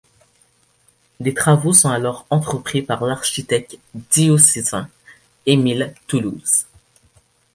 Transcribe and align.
Des 1.19 1.35
travaux 1.35 1.73
sont 1.73 1.91
alors 1.91 2.25
entrepris 2.31 2.81
par 2.81 3.05
l'architecte 3.05 3.77
diocésain 3.93 4.89
Émile 5.45 5.93
Toulouse. 6.07 6.65